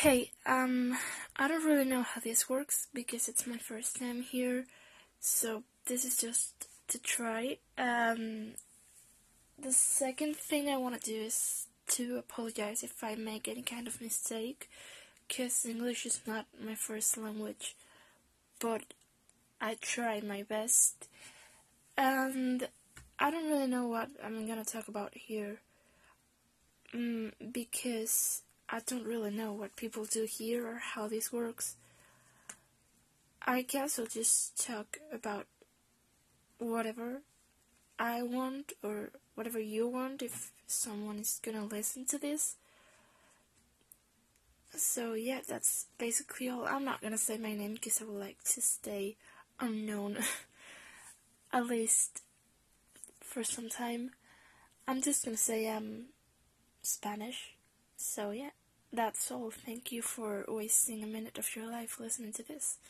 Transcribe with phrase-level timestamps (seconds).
[0.00, 0.98] Hey, um,
[1.36, 4.66] I don't really know how this works because it's my first time here,
[5.20, 7.58] so this is just to try.
[7.78, 8.54] Um,
[9.56, 13.86] the second thing I want to do is to apologize if I make any kind
[13.86, 14.68] of mistake,
[15.28, 17.76] because English is not my first language,
[18.58, 18.82] but
[19.60, 21.08] I try my best.
[21.96, 22.68] And
[23.20, 25.60] I don't really know what I'm gonna talk about here,
[26.92, 31.76] mm, because I don't really know what people do here or how this works.
[33.46, 35.46] I guess I'll just talk about
[36.58, 37.20] whatever
[37.98, 42.56] I want or whatever you want if someone is gonna listen to this.
[44.74, 46.66] So yeah, that's basically all.
[46.66, 49.16] I'm not gonna say my name because I would like to stay
[49.60, 50.18] unknown,
[51.52, 52.22] at least
[53.20, 54.10] for some time.
[54.88, 56.06] I'm just gonna say I'm
[56.82, 57.54] Spanish.
[58.06, 58.50] So yeah,
[58.92, 59.50] that's all.
[59.50, 62.78] Thank you for wasting a minute of your life listening to this.